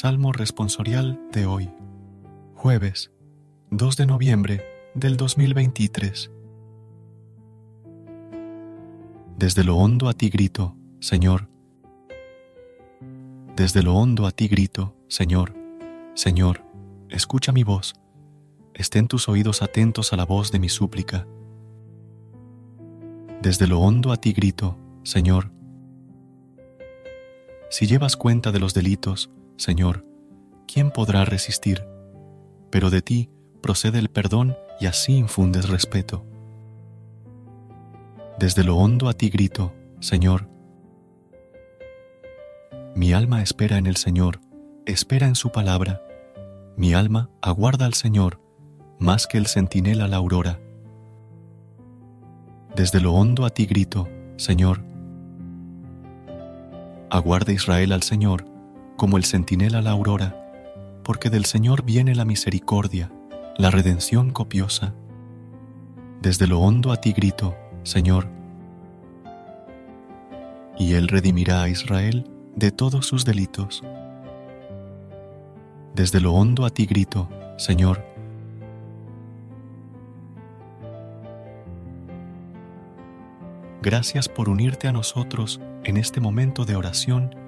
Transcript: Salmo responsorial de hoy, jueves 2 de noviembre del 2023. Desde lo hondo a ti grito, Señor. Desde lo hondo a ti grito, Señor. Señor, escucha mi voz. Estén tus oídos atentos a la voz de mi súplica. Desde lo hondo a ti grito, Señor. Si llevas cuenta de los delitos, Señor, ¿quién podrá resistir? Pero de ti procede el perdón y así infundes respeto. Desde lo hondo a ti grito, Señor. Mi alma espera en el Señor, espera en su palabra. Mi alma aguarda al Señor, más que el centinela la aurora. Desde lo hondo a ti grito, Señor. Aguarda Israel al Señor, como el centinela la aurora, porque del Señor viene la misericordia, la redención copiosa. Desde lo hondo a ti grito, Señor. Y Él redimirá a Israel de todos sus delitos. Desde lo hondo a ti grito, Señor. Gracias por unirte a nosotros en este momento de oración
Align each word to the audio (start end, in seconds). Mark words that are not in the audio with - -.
Salmo 0.00 0.30
responsorial 0.30 1.20
de 1.32 1.44
hoy, 1.46 1.72
jueves 2.54 3.10
2 3.72 3.96
de 3.96 4.06
noviembre 4.06 4.64
del 4.94 5.16
2023. 5.16 6.30
Desde 9.36 9.64
lo 9.64 9.76
hondo 9.76 10.08
a 10.08 10.12
ti 10.12 10.28
grito, 10.28 10.76
Señor. 11.00 11.48
Desde 13.56 13.82
lo 13.82 13.96
hondo 13.96 14.28
a 14.28 14.30
ti 14.30 14.46
grito, 14.46 14.94
Señor. 15.08 15.56
Señor, 16.14 16.62
escucha 17.08 17.50
mi 17.50 17.64
voz. 17.64 17.96
Estén 18.74 19.08
tus 19.08 19.28
oídos 19.28 19.62
atentos 19.62 20.12
a 20.12 20.16
la 20.16 20.24
voz 20.24 20.52
de 20.52 20.60
mi 20.60 20.68
súplica. 20.68 21.26
Desde 23.42 23.66
lo 23.66 23.80
hondo 23.80 24.12
a 24.12 24.16
ti 24.16 24.32
grito, 24.32 24.78
Señor. 25.02 25.50
Si 27.68 27.88
llevas 27.88 28.16
cuenta 28.16 28.52
de 28.52 28.60
los 28.60 28.74
delitos, 28.74 29.32
Señor, 29.58 30.06
¿quién 30.72 30.92
podrá 30.92 31.24
resistir? 31.24 31.84
Pero 32.70 32.90
de 32.90 33.02
ti 33.02 33.28
procede 33.60 33.98
el 33.98 34.08
perdón 34.08 34.56
y 34.78 34.86
así 34.86 35.16
infundes 35.16 35.68
respeto. 35.68 36.24
Desde 38.38 38.62
lo 38.62 38.76
hondo 38.76 39.08
a 39.08 39.14
ti 39.14 39.30
grito, 39.30 39.74
Señor. 39.98 40.48
Mi 42.94 43.12
alma 43.12 43.42
espera 43.42 43.78
en 43.78 43.88
el 43.88 43.96
Señor, 43.96 44.40
espera 44.86 45.26
en 45.26 45.34
su 45.34 45.50
palabra. 45.50 46.02
Mi 46.76 46.94
alma 46.94 47.28
aguarda 47.42 47.84
al 47.84 47.94
Señor, 47.94 48.40
más 49.00 49.26
que 49.26 49.38
el 49.38 49.48
centinela 49.48 50.06
la 50.06 50.18
aurora. 50.18 50.60
Desde 52.76 53.00
lo 53.00 53.12
hondo 53.12 53.44
a 53.44 53.50
ti 53.50 53.66
grito, 53.66 54.08
Señor. 54.36 54.84
Aguarda 57.10 57.52
Israel 57.52 57.90
al 57.90 58.04
Señor, 58.04 58.44
como 58.98 59.16
el 59.16 59.24
centinela 59.24 59.80
la 59.80 59.92
aurora, 59.92 60.36
porque 61.04 61.30
del 61.30 61.44
Señor 61.46 61.84
viene 61.84 62.16
la 62.16 62.24
misericordia, 62.24 63.10
la 63.56 63.70
redención 63.70 64.30
copiosa. 64.30 64.92
Desde 66.20 66.48
lo 66.48 66.58
hondo 66.58 66.90
a 66.90 66.96
ti 66.96 67.12
grito, 67.12 67.56
Señor. 67.84 68.28
Y 70.76 70.94
Él 70.94 71.06
redimirá 71.06 71.62
a 71.62 71.68
Israel 71.68 72.28
de 72.56 72.72
todos 72.72 73.06
sus 73.06 73.24
delitos. 73.24 73.84
Desde 75.94 76.20
lo 76.20 76.34
hondo 76.34 76.66
a 76.66 76.70
ti 76.70 76.84
grito, 76.84 77.28
Señor. 77.56 78.04
Gracias 83.80 84.28
por 84.28 84.48
unirte 84.48 84.88
a 84.88 84.92
nosotros 84.92 85.60
en 85.84 85.96
este 85.98 86.20
momento 86.20 86.64
de 86.64 86.74
oración 86.74 87.47